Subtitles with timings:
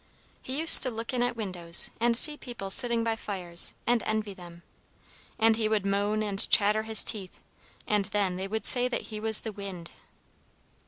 [0.41, 4.33] "He used to look in at windows and see people sitting by fires, and envy
[4.33, 4.63] them.
[5.37, 7.39] And he would moan and chatter his teeth,
[7.85, 9.91] and then they would say that he was the wind."